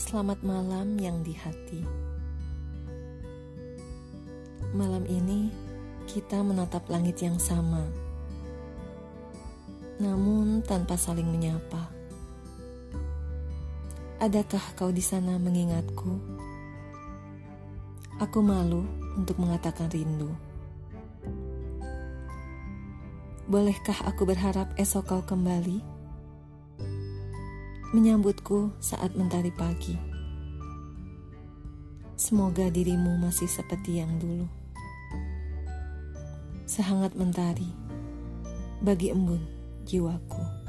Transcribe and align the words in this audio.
Selamat 0.00 0.40
malam 0.40 0.96
yang 0.96 1.20
di 1.20 1.36
hati. 1.36 1.84
Malam 4.72 5.04
ini 5.04 5.52
kita 6.08 6.40
menatap 6.40 6.88
langit 6.88 7.20
yang 7.20 7.36
sama, 7.36 7.84
namun 10.00 10.64
tanpa 10.64 10.96
saling 10.96 11.28
menyapa. 11.28 11.92
Adakah 14.24 14.72
kau 14.72 14.88
di 14.88 15.04
sana 15.04 15.36
mengingatku? 15.36 16.16
Aku 18.24 18.40
malu 18.40 18.88
untuk 19.20 19.36
mengatakan 19.36 19.92
rindu. 19.92 20.32
Bolehkah 23.52 24.00
aku 24.08 24.24
berharap 24.24 24.72
esok 24.80 25.12
kau 25.12 25.20
kembali? 25.28 25.99
Menyambutku 27.90 28.70
saat 28.78 29.18
mentari 29.18 29.50
pagi. 29.50 29.98
Semoga 32.14 32.70
dirimu 32.70 33.18
masih 33.18 33.50
seperti 33.50 33.98
yang 33.98 34.14
dulu. 34.22 34.46
Sehangat 36.70 37.18
mentari 37.18 37.66
bagi 38.78 39.10
embun 39.10 39.42
jiwaku. 39.90 40.59